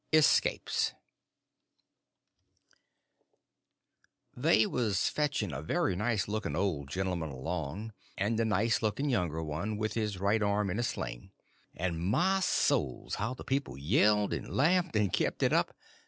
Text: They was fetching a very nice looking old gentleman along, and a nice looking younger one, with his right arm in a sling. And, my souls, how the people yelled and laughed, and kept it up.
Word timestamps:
They 4.35 4.65
was 4.65 5.07
fetching 5.07 5.53
a 5.53 5.61
very 5.61 5.95
nice 5.95 6.27
looking 6.27 6.55
old 6.55 6.89
gentleman 6.89 7.29
along, 7.29 7.93
and 8.17 8.39
a 8.39 8.43
nice 8.45 8.81
looking 8.81 9.11
younger 9.11 9.43
one, 9.43 9.77
with 9.77 9.93
his 9.93 10.17
right 10.19 10.41
arm 10.41 10.71
in 10.71 10.79
a 10.79 10.83
sling. 10.83 11.29
And, 11.75 12.01
my 12.03 12.39
souls, 12.39 13.13
how 13.21 13.35
the 13.35 13.43
people 13.43 13.77
yelled 13.77 14.33
and 14.33 14.51
laughed, 14.51 14.95
and 14.95 15.13
kept 15.13 15.43
it 15.43 15.53
up. 15.53 15.75